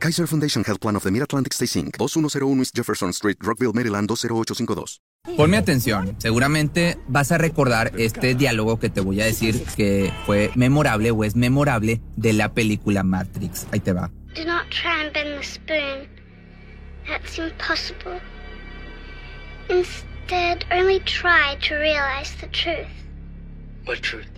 [0.00, 1.98] Kaiser Foundation Health Plan of the Mid-Atlantic Stay Inc.
[1.98, 5.02] 2101 East Jefferson Street, Rockville, Maryland 20852.
[5.36, 10.50] Ponme atención, seguramente vas a recordar este diálogo que te voy a decir que fue
[10.54, 13.66] memorable o es memorable de la película Matrix.
[13.72, 14.10] Ahí te va.
[14.34, 16.08] Do not try and bend the spoon.
[17.06, 18.18] That's impossible.
[19.68, 22.88] Instead, only try to realize the truth.
[23.84, 24.30] What truth?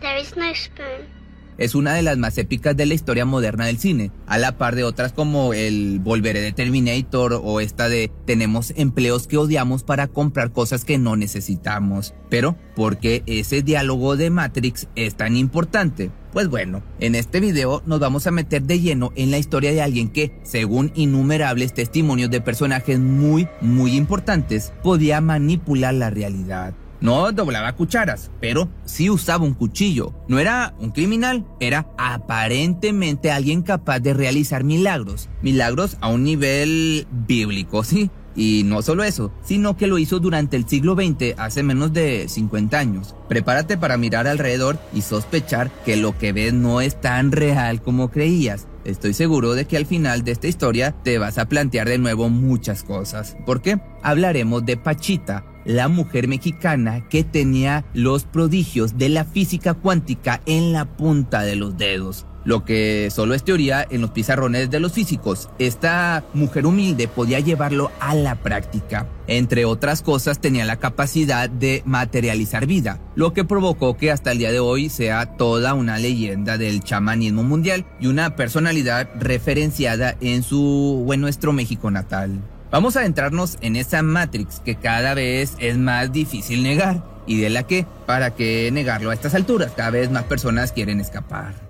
[0.00, 1.17] There is no spoon.
[1.58, 4.76] Es una de las más épicas de la historia moderna del cine, a la par
[4.76, 10.06] de otras como el Volveré de Terminator o esta de tenemos empleos que odiamos para
[10.06, 12.14] comprar cosas que no necesitamos.
[12.30, 16.10] Pero, ¿por qué ese diálogo de Matrix es tan importante?
[16.32, 19.82] Pues bueno, en este video nos vamos a meter de lleno en la historia de
[19.82, 26.74] alguien que, según innumerables testimonios de personajes muy, muy importantes, podía manipular la realidad.
[27.00, 30.12] No doblaba cucharas, pero sí usaba un cuchillo.
[30.26, 35.28] No era un criminal, era aparentemente alguien capaz de realizar milagros.
[35.42, 38.10] Milagros a un nivel bíblico, ¿sí?
[38.34, 42.28] Y no solo eso, sino que lo hizo durante el siglo XX, hace menos de
[42.28, 43.16] 50 años.
[43.28, 48.12] Prepárate para mirar alrededor y sospechar que lo que ves no es tan real como
[48.12, 48.68] creías.
[48.84, 52.28] Estoy seguro de que al final de esta historia te vas a plantear de nuevo
[52.28, 53.36] muchas cosas.
[53.44, 53.80] ¿Por qué?
[54.02, 60.72] Hablaremos de Pachita, la mujer mexicana que tenía los prodigios de la física cuántica en
[60.72, 62.26] la punta de los dedos.
[62.44, 65.50] Lo que solo es teoría en los pizarrones de los físicos.
[65.58, 69.06] Esta mujer humilde podía llevarlo a la práctica.
[69.26, 74.38] Entre otras cosas tenía la capacidad de materializar vida, lo que provocó que hasta el
[74.38, 80.42] día de hoy sea toda una leyenda del chamanismo mundial y una personalidad referenciada en
[80.42, 82.40] su en nuestro México natal.
[82.70, 87.48] Vamos a adentrarnos en esa Matrix que cada vez es más difícil negar y de
[87.48, 89.72] la que, ¿para qué negarlo a estas alturas?
[89.74, 91.67] Cada vez más personas quieren escapar.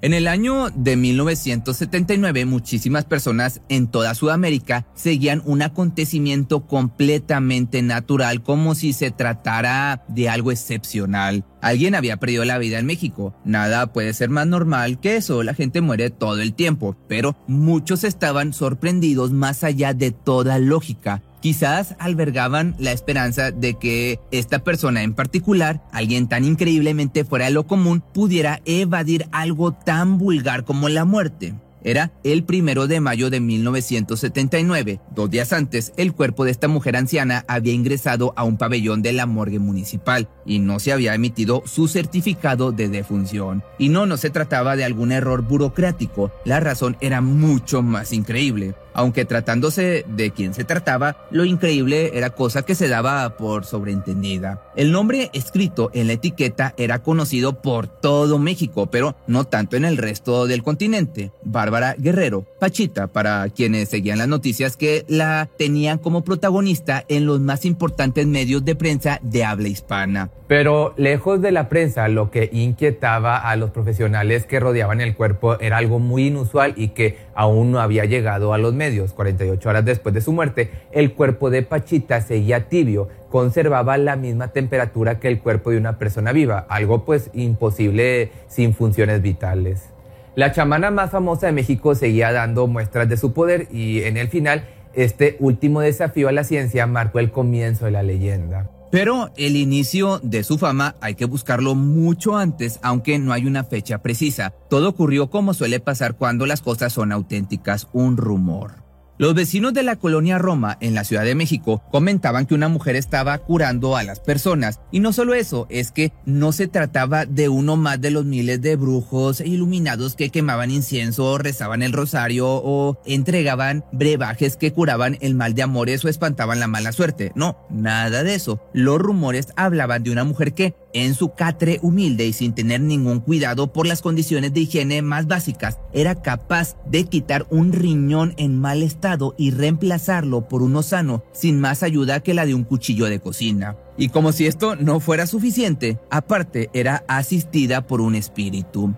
[0.00, 8.44] En el año de 1979, muchísimas personas en toda Sudamérica seguían un acontecimiento completamente natural,
[8.44, 11.44] como si se tratara de algo excepcional.
[11.60, 13.34] Alguien había perdido la vida en México.
[13.44, 18.04] Nada puede ser más normal que eso, la gente muere todo el tiempo, pero muchos
[18.04, 25.02] estaban sorprendidos más allá de toda lógica quizás albergaban la esperanza de que esta persona
[25.02, 30.88] en particular, alguien tan increíblemente fuera de lo común, pudiera evadir algo tan vulgar como
[30.88, 31.54] la muerte.
[31.84, 35.00] Era el primero de mayo de 1979.
[35.14, 39.12] Dos días antes, el cuerpo de esta mujer anciana había ingresado a un pabellón de
[39.12, 43.62] la morgue municipal y no se había emitido su certificado de defunción.
[43.78, 46.32] Y no, no se trataba de algún error burocrático.
[46.44, 52.30] La razón era mucho más increíble aunque tratándose de quien se trataba, lo increíble era
[52.30, 54.62] cosa que se daba por sobreentendida.
[54.76, 59.84] El nombre escrito en la etiqueta era conocido por todo México, pero no tanto en
[59.84, 61.32] el resto del continente.
[61.42, 67.40] Bárbara Guerrero, Pachita, para quienes seguían las noticias que la tenían como protagonista en los
[67.40, 70.30] más importantes medios de prensa de habla hispana.
[70.48, 75.60] Pero lejos de la prensa, lo que inquietaba a los profesionales que rodeaban el cuerpo
[75.60, 79.12] era algo muy inusual y que aún no había llegado a los medios.
[79.12, 84.48] 48 horas después de su muerte, el cuerpo de Pachita seguía tibio, conservaba la misma
[84.48, 89.90] temperatura que el cuerpo de una persona viva, algo pues imposible sin funciones vitales.
[90.34, 94.26] La chamana más famosa de México seguía dando muestras de su poder y en el
[94.26, 98.68] final, este último desafío a la ciencia marcó el comienzo de la leyenda.
[98.90, 103.64] Pero el inicio de su fama hay que buscarlo mucho antes, aunque no hay una
[103.64, 104.54] fecha precisa.
[104.70, 108.87] Todo ocurrió como suele pasar cuando las cosas son auténticas, un rumor.
[109.18, 112.94] Los vecinos de la colonia Roma en la Ciudad de México comentaban que una mujer
[112.94, 114.78] estaba curando a las personas.
[114.92, 118.62] Y no solo eso, es que no se trataba de uno más de los miles
[118.62, 125.18] de brujos e iluminados que quemaban incienso, rezaban el rosario o entregaban brebajes que curaban
[125.20, 127.32] el mal de amores o espantaban la mala suerte.
[127.34, 128.62] No, nada de eso.
[128.72, 133.20] Los rumores hablaban de una mujer que en su catre humilde y sin tener ningún
[133.20, 138.58] cuidado por las condiciones de higiene más básicas, era capaz de quitar un riñón en
[138.58, 143.06] mal estado y reemplazarlo por uno sano sin más ayuda que la de un cuchillo
[143.06, 143.76] de cocina.
[143.96, 148.94] Y como si esto no fuera suficiente, aparte era asistida por un espíritu.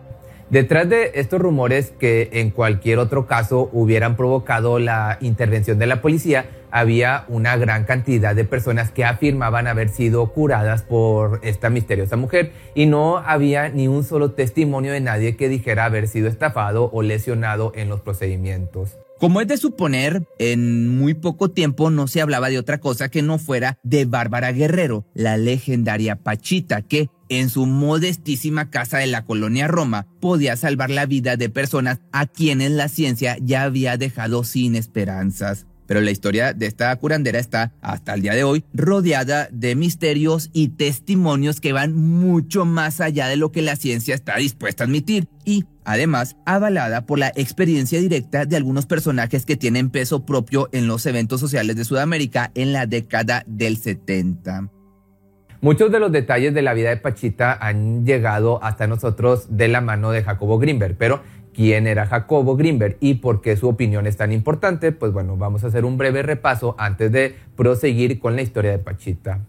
[0.51, 6.03] Detrás de estos rumores que en cualquier otro caso hubieran provocado la intervención de la
[6.03, 12.17] policía, había una gran cantidad de personas que afirmaban haber sido curadas por esta misteriosa
[12.17, 16.91] mujer y no había ni un solo testimonio de nadie que dijera haber sido estafado
[16.93, 18.99] o lesionado en los procedimientos.
[19.21, 23.21] Como es de suponer, en muy poco tiempo no se hablaba de otra cosa que
[23.21, 29.27] no fuera de Bárbara Guerrero, la legendaria Pachita, que en su modestísima casa de la
[29.27, 34.43] colonia Roma podía salvar la vida de personas a quienes la ciencia ya había dejado
[34.43, 35.67] sin esperanzas.
[35.91, 40.49] Pero la historia de esta curandera está, hasta el día de hoy, rodeada de misterios
[40.53, 44.87] y testimonios que van mucho más allá de lo que la ciencia está dispuesta a
[44.87, 45.27] admitir.
[45.45, 50.87] Y, además, avalada por la experiencia directa de algunos personajes que tienen peso propio en
[50.87, 54.71] los eventos sociales de Sudamérica en la década del 70.
[55.63, 59.81] Muchos de los detalles de la vida de Pachita han llegado hasta nosotros de la
[59.81, 61.21] mano de Jacobo Grimberg, pero
[61.55, 64.93] ¿quién era Jacobo Grimberg y por qué su opinión es tan importante?
[64.93, 68.79] Pues bueno, vamos a hacer un breve repaso antes de proseguir con la historia de
[68.79, 69.41] Pachita.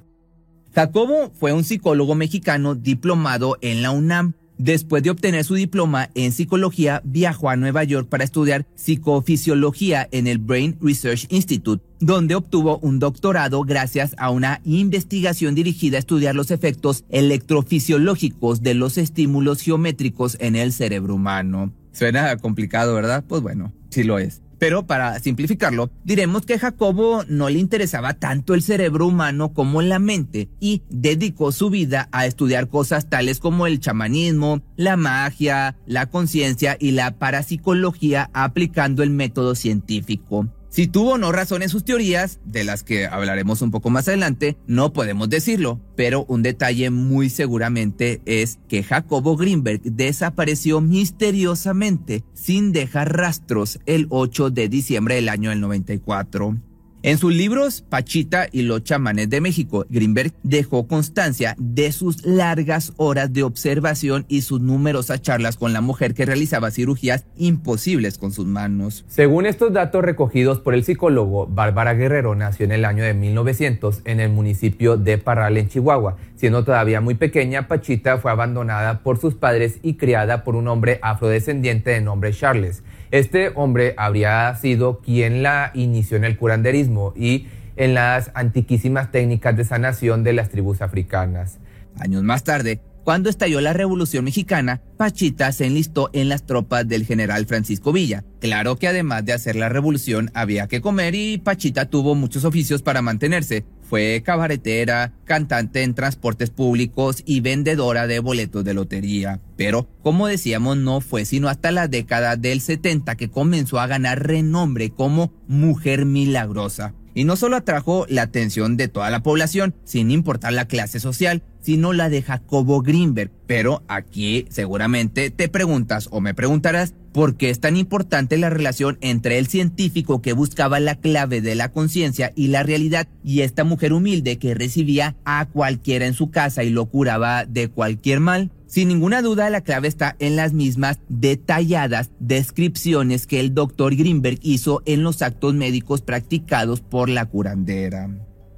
[0.73, 6.31] Jacobo fue un psicólogo mexicano diplomado en la UNAM Después de obtener su diploma en
[6.31, 12.77] psicología, viajó a Nueva York para estudiar psicofisiología en el Brain Research Institute, donde obtuvo
[12.77, 19.61] un doctorado gracias a una investigación dirigida a estudiar los efectos electrofisiológicos de los estímulos
[19.61, 21.71] geométricos en el cerebro humano.
[21.91, 23.23] Suena complicado, ¿verdad?
[23.27, 24.41] Pues bueno, sí lo es.
[24.61, 29.97] Pero para simplificarlo, diremos que Jacobo no le interesaba tanto el cerebro humano como la
[29.97, 36.05] mente y dedicó su vida a estudiar cosas tales como el chamanismo, la magia, la
[36.05, 40.47] conciencia y la parapsicología aplicando el método científico.
[40.71, 44.07] Si tuvo o no razón en sus teorías, de las que hablaremos un poco más
[44.07, 52.23] adelante, no podemos decirlo, pero un detalle muy seguramente es que Jacobo Greenberg desapareció misteriosamente
[52.33, 56.57] sin dejar rastros el 8 de diciembre del año del 94.
[57.03, 62.93] En sus libros Pachita y los chamanes de México, Greenberg dejó constancia de sus largas
[62.97, 68.31] horas de observación y sus numerosas charlas con la mujer que realizaba cirugías imposibles con
[68.31, 69.03] sus manos.
[69.07, 74.01] Según estos datos recogidos por el psicólogo, Bárbara Guerrero nació en el año de 1900
[74.05, 76.17] en el municipio de Parral, en Chihuahua.
[76.35, 80.99] Siendo todavía muy pequeña, Pachita fue abandonada por sus padres y criada por un hombre
[81.01, 82.83] afrodescendiente de nombre Charles.
[83.11, 89.55] Este hombre habría sido quien la inició en el curanderismo y en las antiquísimas técnicas
[89.57, 91.59] de sanación de las tribus africanas.
[91.99, 97.05] Años más tarde, cuando estalló la Revolución Mexicana, Pachita se enlistó en las tropas del
[97.05, 98.23] general Francisco Villa.
[98.39, 102.83] Claro que además de hacer la revolución había que comer y Pachita tuvo muchos oficios
[102.83, 103.65] para mantenerse.
[103.81, 109.41] Fue cabaretera, cantante en transportes públicos y vendedora de boletos de lotería.
[109.57, 114.25] Pero, como decíamos, no fue sino hasta la década del 70 que comenzó a ganar
[114.25, 116.93] renombre como mujer milagrosa.
[117.13, 121.43] Y no solo atrajo la atención de toda la población, sin importar la clase social,
[121.61, 123.31] sino la de Jacobo Greenberg.
[123.47, 128.97] Pero aquí seguramente te preguntas o me preguntarás por qué es tan importante la relación
[129.01, 133.63] entre el científico que buscaba la clave de la conciencia y la realidad y esta
[133.63, 138.51] mujer humilde que recibía a cualquiera en su casa y lo curaba de cualquier mal.
[138.67, 144.39] Sin ninguna duda, la clave está en las mismas detalladas descripciones que el doctor Greenberg
[144.41, 148.09] hizo en los actos médicos practicados por la curandera.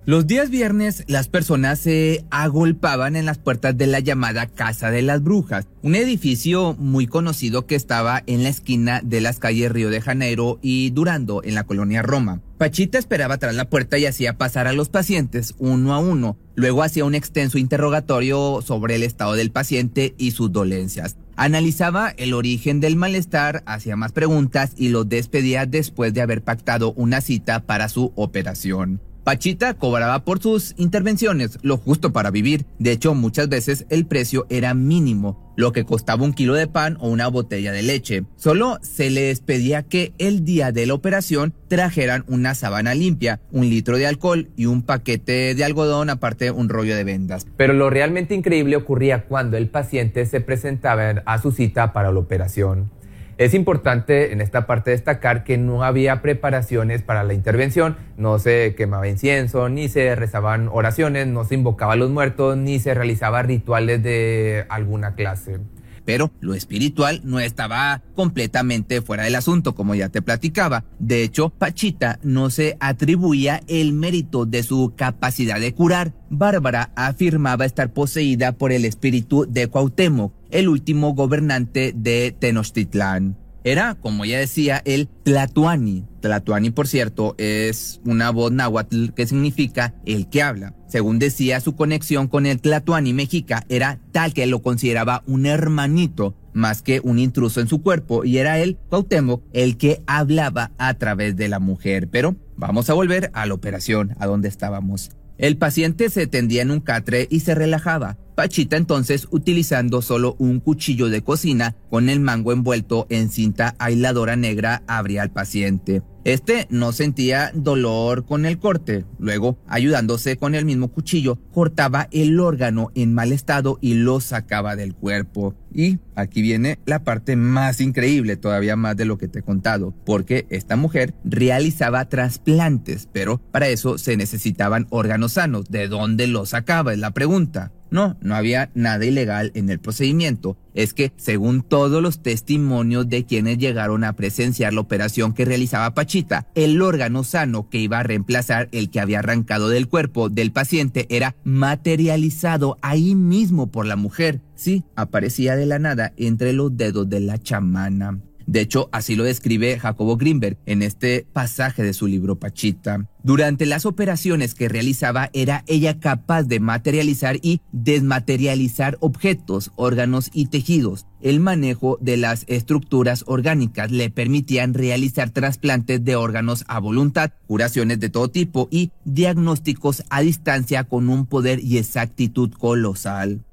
[0.06, 5.02] Los días viernes las personas se agolpaban en las puertas de la llamada Casa de
[5.02, 9.90] las Brujas, un edificio muy conocido que estaba en la esquina de las calles Río
[9.90, 12.42] de Janeiro y Durando en la colonia Roma.
[12.58, 16.36] Pachita esperaba tras la puerta y hacía pasar a los pacientes uno a uno.
[16.56, 21.16] Luego hacía un extenso interrogatorio sobre el estado del paciente y sus dolencias.
[21.38, 26.92] Analizaba el origen del malestar, hacía más preguntas y lo despedía después de haber pactado
[26.92, 29.00] una cita para su operación.
[29.24, 32.66] Pachita cobraba por sus intervenciones lo justo para vivir.
[32.78, 36.98] De hecho, muchas veces el precio era mínimo, lo que costaba un kilo de pan
[37.00, 38.26] o una botella de leche.
[38.36, 43.70] Solo se les pedía que el día de la operación trajeran una sábana limpia, un
[43.70, 47.48] litro de alcohol y un paquete de algodón, aparte un rollo de vendas.
[47.56, 52.20] Pero lo realmente increíble ocurría cuando el paciente se presentaba a su cita para la
[52.20, 52.92] operación.
[53.38, 58.76] Es importante en esta parte destacar que no había preparaciones para la intervención, no se
[58.76, 63.42] quemaba incienso, ni se rezaban oraciones, no se invocaba a los muertos, ni se realizaba
[63.42, 65.60] rituales de alguna clase.
[66.06, 70.84] Pero lo espiritual no estaba completamente fuera del asunto, como ya te platicaba.
[71.00, 76.14] De hecho, Pachita no se atribuía el mérito de su capacidad de curar.
[76.30, 83.38] Bárbara afirmaba estar poseída por el espíritu de Cuauhtémoc, el último gobernante de Tenochtitlán.
[83.66, 86.06] Era, como ya decía, el Tlatuani.
[86.22, 90.76] Tlatuani, por cierto, es una voz náhuatl que significa el que habla.
[90.88, 96.36] Según decía, su conexión con el Tlatuani mexica era tal que lo consideraba un hermanito
[96.54, 100.94] más que un intruso en su cuerpo y era él, Cuauhtémoc, el que hablaba a
[100.96, 102.10] través de la mujer.
[102.10, 105.10] Pero vamos a volver a la operación, a donde estábamos.
[105.38, 108.18] El paciente se tendía en un catre y se relajaba.
[108.36, 114.36] Pachita entonces, utilizando solo un cuchillo de cocina con el mango envuelto en cinta aisladora
[114.36, 116.02] negra, abría al paciente.
[116.24, 119.04] Este no sentía dolor con el corte.
[119.20, 124.78] Luego, ayudándose con el mismo cuchillo, cortaba el órgano en mal estado y lo sacaba
[124.78, 125.54] del cuerpo.
[125.74, 129.94] Y aquí viene la parte más increíble, todavía más de lo que te he contado,
[130.06, 135.66] porque esta mujer realizaba trasplantes, pero para eso se necesitaban órganos sanos.
[135.70, 136.94] ¿De dónde los sacaba?
[136.94, 137.72] Es la pregunta.
[137.94, 140.58] No, no había nada ilegal en el procedimiento.
[140.74, 145.94] Es que, según todos los testimonios de quienes llegaron a presenciar la operación que realizaba
[145.94, 150.52] Pachita, el órgano sano que iba a reemplazar el que había arrancado del cuerpo del
[150.52, 154.42] paciente era materializado ahí mismo por la mujer.
[154.56, 158.22] Sí, aparecía de la nada entre los dedos de la chamana.
[158.46, 163.08] De hecho, así lo describe Jacobo Greenberg en este pasaje de su libro Pachita.
[163.24, 170.48] Durante las operaciones que realizaba era ella capaz de materializar y desmaterializar objetos, órganos y
[170.48, 171.06] tejidos.
[171.22, 178.02] El manejo de las estructuras orgánicas le permitían realizar trasplantes de órganos a voluntad, curaciones
[178.02, 183.46] de todo tipo y diagnósticos a distancia con un poder y exactitud colosal.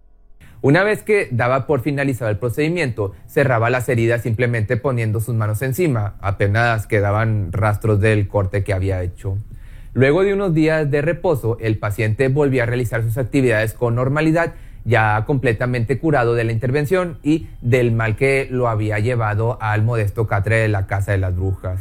[0.62, 5.62] Una vez que daba por finalizado el procedimiento, cerraba las heridas simplemente poniendo sus manos
[5.62, 9.38] encima, apenas quedaban rastros del corte que había hecho.
[9.95, 14.52] Luego de unos días de reposo, el paciente volvía a realizar sus actividades con normalidad,
[14.85, 20.26] ya completamente curado de la intervención y del mal que lo había llevado al modesto
[20.26, 21.81] catre de la Casa de las Brujas.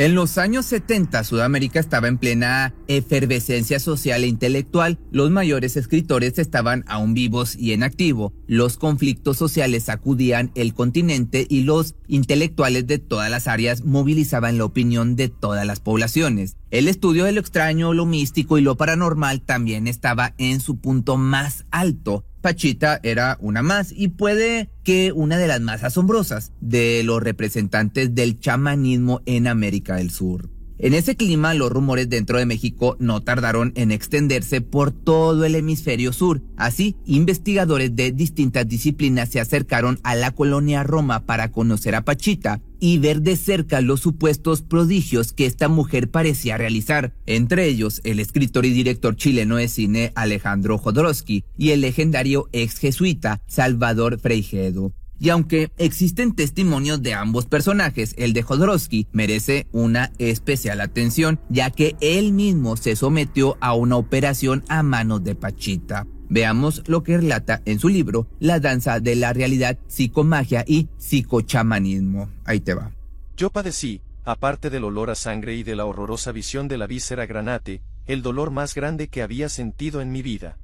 [0.00, 4.98] En los años 70, Sudamérica estaba en plena efervescencia social e intelectual.
[5.10, 8.32] Los mayores escritores estaban aún vivos y en activo.
[8.46, 14.64] Los conflictos sociales sacudían el continente y los intelectuales de todas las áreas movilizaban la
[14.64, 16.56] opinión de todas las poblaciones.
[16.70, 21.18] El estudio de lo extraño, lo místico y lo paranormal también estaba en su punto
[21.18, 22.24] más alto.
[22.40, 28.14] Pachita era una más y puede que una de las más asombrosas de los representantes
[28.14, 30.48] del chamanismo en América del Sur.
[30.82, 35.54] En ese clima, los rumores dentro de México no tardaron en extenderse por todo el
[35.54, 36.40] hemisferio sur.
[36.56, 42.62] Así, investigadores de distintas disciplinas se acercaron a la colonia Roma para conocer a Pachita
[42.80, 48.18] y ver de cerca los supuestos prodigios que esta mujer parecía realizar, entre ellos el
[48.18, 54.92] escritor y director chileno de cine Alejandro Jodorowsky y el legendario ex jesuita Salvador Freijedo.
[55.22, 61.70] Y aunque existen testimonios de ambos personajes, el de Jodorowsky merece una especial atención, ya
[61.70, 66.06] que él mismo se sometió a una operación a manos de Pachita.
[66.30, 72.30] Veamos lo que relata en su libro La danza de la realidad, psicomagia y psicochamanismo.
[72.44, 72.92] Ahí te va.
[73.36, 77.26] Yo padecí, aparte del olor a sangre y de la horrorosa visión de la víscera
[77.26, 80.56] granate, el dolor más grande que había sentido en mi vida.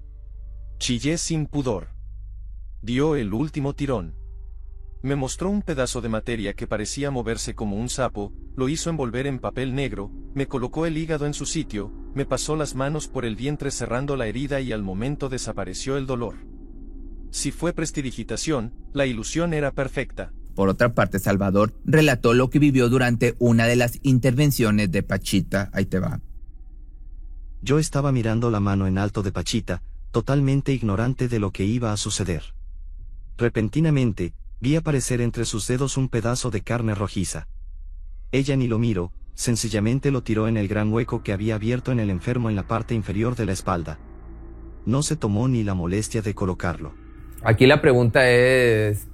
[0.78, 1.88] Chillé sin pudor.
[2.80, 4.14] Dio el último tirón.
[5.02, 9.26] Me mostró un pedazo de materia que parecía moverse como un sapo, lo hizo envolver
[9.26, 13.24] en papel negro, me colocó el hígado en su sitio, me pasó las manos por
[13.24, 16.34] el vientre cerrando la herida y al momento desapareció el dolor.
[17.30, 20.32] Si fue prestidigitación, la ilusión era perfecta.
[20.56, 25.70] Por otra parte, Salvador relató lo que vivió durante una de las intervenciones de Pachita.
[25.72, 26.20] Ahí te va.
[27.62, 31.92] Yo estaba mirando la mano en alto de Pachita, totalmente ignorante de lo que iba
[31.92, 32.42] a suceder.
[33.36, 37.46] Repentinamente, Vi aparecer entre sus dedos un pedazo de carne rojiza.
[38.32, 42.00] Ella ni lo miró, sencillamente lo tiró en el gran hueco que había abierto en
[42.00, 43.98] el enfermo en la parte inferior de la espalda.
[44.86, 46.94] No se tomó ni la molestia de colocarlo.
[47.42, 49.06] Aquí la pregunta es,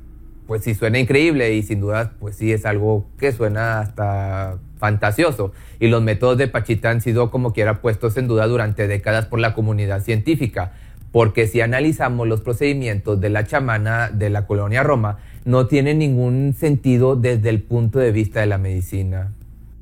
[0.47, 5.53] pues si suena increíble y sin duda, pues sí es algo que suena hasta fantasioso.
[5.81, 9.41] Y los métodos de Pachita han sido como quiera puestos en duda durante décadas por
[9.41, 10.73] la comunidad científica.
[11.11, 16.55] Porque si analizamos los procedimientos de la chamana de la colonia Roma, no tiene ningún
[16.57, 19.33] sentido desde el punto de vista de la medicina.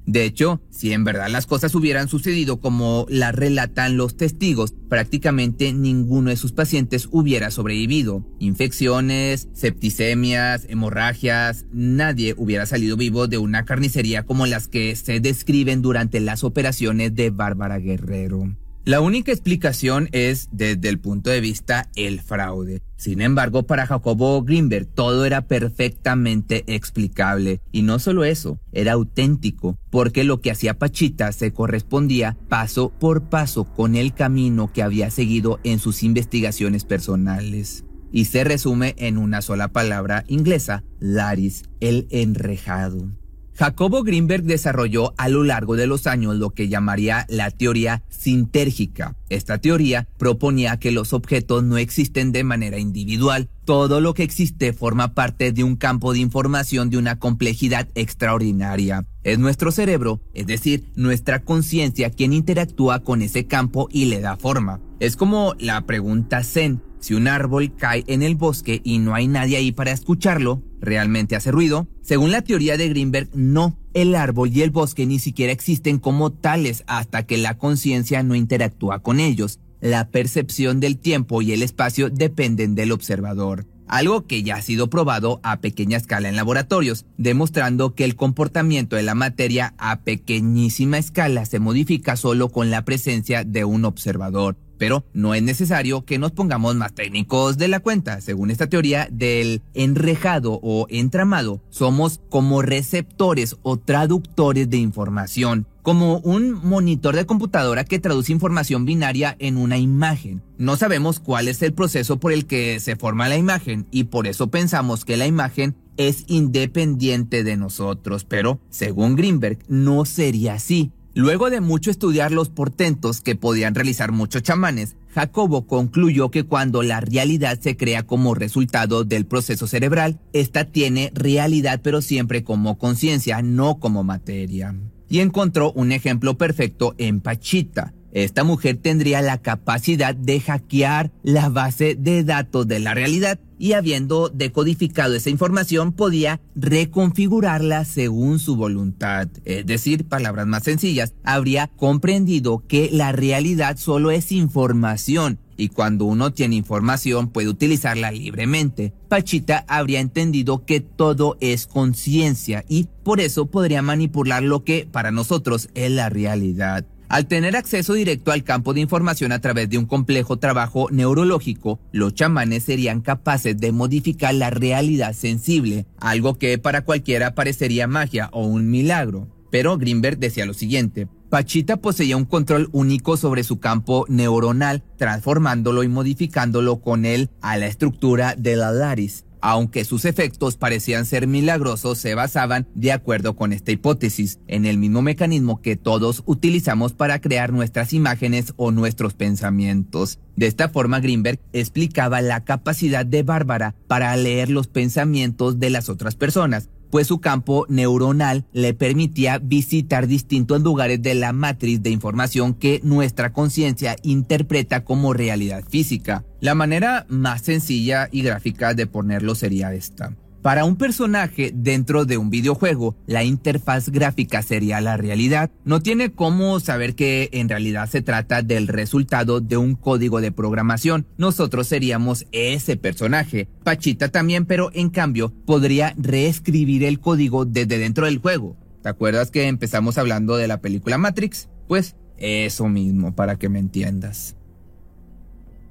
[0.06, 5.72] De hecho, si en verdad las cosas hubieran sucedido como las relatan los testigos, prácticamente
[5.72, 8.24] ninguno de sus pacientes hubiera sobrevivido.
[8.38, 15.82] Infecciones, septicemias, hemorragias, nadie hubiera salido vivo de una carnicería como las que se describen
[15.82, 18.54] durante las operaciones de Bárbara Guerrero.
[18.86, 22.80] La única explicación es desde el punto de vista el fraude.
[22.96, 27.60] Sin embargo, para Jacobo Greenberg todo era perfectamente explicable.
[27.72, 33.28] Y no solo eso, era auténtico, porque lo que hacía Pachita se correspondía paso por
[33.28, 37.84] paso con el camino que había seguido en sus investigaciones personales.
[38.12, 43.19] Y se resume en una sola palabra inglesa, Laris, el enrejado.
[43.60, 49.16] Jacobo Greenberg desarrolló a lo largo de los años lo que llamaría la teoría sintérgica.
[49.28, 53.50] Esta teoría proponía que los objetos no existen de manera individual.
[53.66, 59.04] Todo lo que existe forma parte de un campo de información de una complejidad extraordinaria.
[59.24, 64.38] Es nuestro cerebro, es decir, nuestra conciencia quien interactúa con ese campo y le da
[64.38, 64.80] forma.
[65.00, 66.80] Es como la pregunta Zen.
[67.00, 71.34] Si un árbol cae en el bosque y no hay nadie ahí para escucharlo, ¿realmente
[71.34, 71.88] hace ruido?
[72.02, 73.78] Según la teoría de Greenberg, no.
[73.94, 78.34] El árbol y el bosque ni siquiera existen como tales hasta que la conciencia no
[78.34, 79.58] interactúa con ellos.
[79.80, 84.88] La percepción del tiempo y el espacio dependen del observador algo que ya ha sido
[84.88, 90.96] probado a pequeña escala en laboratorios, demostrando que el comportamiento de la materia a pequeñísima
[90.96, 96.18] escala se modifica solo con la presencia de un observador pero no es necesario que
[96.18, 98.22] nos pongamos más técnicos de la cuenta.
[98.22, 106.20] Según esta teoría del enrejado o entramado, somos como receptores o traductores de información, como
[106.20, 110.42] un monitor de computadora que traduce información binaria en una imagen.
[110.56, 114.26] No sabemos cuál es el proceso por el que se forma la imagen y por
[114.26, 120.90] eso pensamos que la imagen es independiente de nosotros, pero según Greenberg no sería así.
[121.14, 126.84] Luego de mucho estudiar los portentos que podían realizar muchos chamanes, Jacobo concluyó que cuando
[126.84, 132.78] la realidad se crea como resultado del proceso cerebral, esta tiene realidad pero siempre como
[132.78, 134.76] conciencia, no como materia.
[135.08, 141.48] Y encontró un ejemplo perfecto en Pachita, esta mujer tendría la capacidad de hackear la
[141.48, 148.56] base de datos de la realidad y habiendo decodificado esa información podía reconfigurarla según su
[148.56, 149.28] voluntad.
[149.44, 156.06] Es decir, palabras más sencillas, habría comprendido que la realidad solo es información y cuando
[156.06, 158.94] uno tiene información puede utilizarla libremente.
[159.08, 165.10] Pachita habría entendido que todo es conciencia y por eso podría manipular lo que para
[165.10, 166.86] nosotros es la realidad.
[167.10, 171.80] Al tener acceso directo al campo de información a través de un complejo trabajo neurológico,
[171.90, 178.28] los chamanes serían capaces de modificar la realidad sensible, algo que para cualquiera parecería magia
[178.30, 179.26] o un milagro.
[179.50, 185.82] Pero Greenberg decía lo siguiente, Pachita poseía un control único sobre su campo neuronal, transformándolo
[185.82, 189.24] y modificándolo con él a la estructura de la laris.
[189.42, 194.78] Aunque sus efectos parecían ser milagrosos, se basaban, de acuerdo con esta hipótesis, en el
[194.78, 200.18] mismo mecanismo que todos utilizamos para crear nuestras imágenes o nuestros pensamientos.
[200.36, 205.88] De esta forma, Greenberg explicaba la capacidad de Bárbara para leer los pensamientos de las
[205.88, 211.90] otras personas, pues su campo neuronal le permitía visitar distintos lugares de la matriz de
[211.90, 216.24] información que nuestra conciencia interpreta como realidad física.
[216.40, 220.12] La manera más sencilla y gráfica de ponerlo sería esta.
[220.42, 225.50] Para un personaje dentro de un videojuego, la interfaz gráfica sería la realidad.
[225.66, 230.32] No tiene cómo saber que en realidad se trata del resultado de un código de
[230.32, 231.06] programación.
[231.18, 233.48] Nosotros seríamos ese personaje.
[233.64, 238.56] Pachita también, pero en cambio podría reescribir el código desde dentro del juego.
[238.82, 241.50] ¿Te acuerdas que empezamos hablando de la película Matrix?
[241.68, 244.36] Pues eso mismo, para que me entiendas.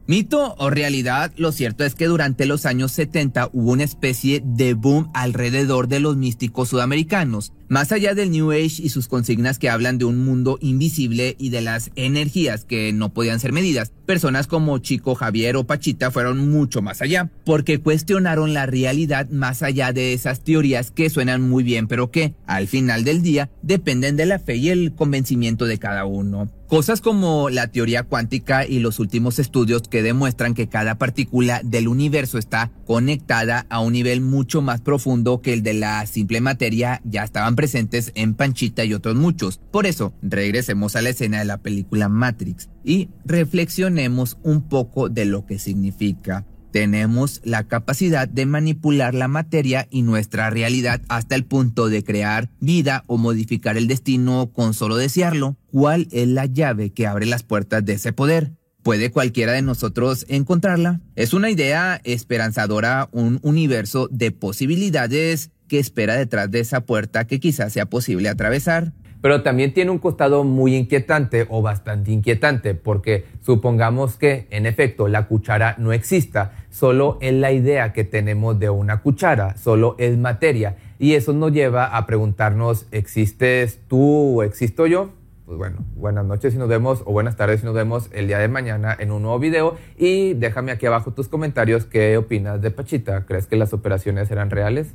[0.09, 4.73] Mito o realidad, lo cierto es que durante los años 70 hubo una especie de
[4.73, 7.53] boom alrededor de los místicos sudamericanos.
[7.69, 11.51] Más allá del New Age y sus consignas que hablan de un mundo invisible y
[11.51, 16.49] de las energías que no podían ser medidas, personas como Chico Javier o Pachita fueron
[16.49, 21.63] mucho más allá, porque cuestionaron la realidad más allá de esas teorías que suenan muy
[21.63, 25.77] bien, pero que, al final del día, dependen de la fe y el convencimiento de
[25.77, 26.49] cada uno.
[26.69, 31.87] Cosas como la teoría cuántica y los últimos estudios que demuestran que cada partícula del
[31.87, 37.01] universo está conectada a un nivel mucho más profundo que el de la simple materia
[37.05, 39.59] ya estaban presentes en Panchita y otros muchos.
[39.69, 45.25] Por eso, regresemos a la escena de la película Matrix y reflexionemos un poco de
[45.25, 51.43] lo que significa tenemos la capacidad de manipular la materia y nuestra realidad hasta el
[51.43, 55.57] punto de crear vida o modificar el destino con solo desearlo.
[55.69, 58.53] ¿Cuál es la llave que abre las puertas de ese poder?
[58.83, 61.01] ¿Puede cualquiera de nosotros encontrarla?
[61.15, 67.39] Es una idea esperanzadora, un universo de posibilidades que espera detrás de esa puerta que
[67.39, 68.91] quizás sea posible atravesar.
[69.21, 75.09] Pero también tiene un costado muy inquietante o bastante inquietante, porque supongamos que en efecto
[75.09, 80.17] la cuchara no exista, solo es la idea que tenemos de una cuchara, solo es
[80.17, 80.77] materia.
[80.99, 85.11] Y eso nos lleva a preguntarnos, ¿existes tú o existo yo?
[85.45, 88.37] Pues bueno, buenas noches si nos vemos o buenas tardes si nos vemos el día
[88.37, 92.69] de mañana en un nuevo video y déjame aquí abajo tus comentarios qué opinas de
[92.69, 93.25] Pachita.
[93.25, 94.93] ¿Crees que las operaciones eran reales?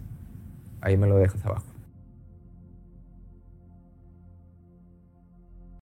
[0.84, 1.73] Ahí me lo dejas abajo.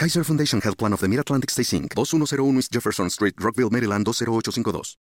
[0.00, 1.94] Kaiser Foundation Health Plan of the Mid-Atlantic Stay Inc.
[1.94, 4.96] 2101 East Jefferson Street, Rockville, Maryland 20852.